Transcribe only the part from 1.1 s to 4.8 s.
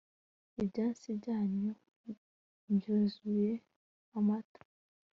byanyu mbyuzuze amata